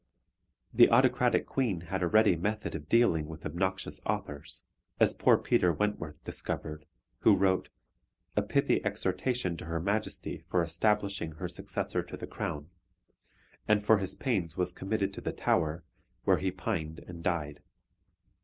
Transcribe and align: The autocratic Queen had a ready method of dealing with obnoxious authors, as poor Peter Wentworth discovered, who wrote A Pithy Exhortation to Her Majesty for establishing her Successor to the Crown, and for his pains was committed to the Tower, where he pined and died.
The 0.73 0.89
autocratic 0.89 1.45
Queen 1.45 1.81
had 1.81 2.01
a 2.01 2.07
ready 2.07 2.35
method 2.35 2.73
of 2.73 2.89
dealing 2.89 3.27
with 3.27 3.45
obnoxious 3.45 3.99
authors, 4.03 4.63
as 4.99 5.13
poor 5.13 5.37
Peter 5.37 5.71
Wentworth 5.71 6.23
discovered, 6.23 6.87
who 7.19 7.35
wrote 7.35 7.69
A 8.35 8.41
Pithy 8.41 8.83
Exhortation 8.83 9.57
to 9.57 9.65
Her 9.65 9.79
Majesty 9.79 10.43
for 10.49 10.63
establishing 10.63 11.33
her 11.33 11.47
Successor 11.47 12.01
to 12.01 12.17
the 12.17 12.25
Crown, 12.25 12.71
and 13.67 13.85
for 13.85 13.99
his 13.99 14.15
pains 14.15 14.57
was 14.57 14.73
committed 14.73 15.13
to 15.13 15.21
the 15.21 15.33
Tower, 15.33 15.83
where 16.23 16.37
he 16.39 16.49
pined 16.49 16.97
and 17.07 17.21
died. 17.23 17.61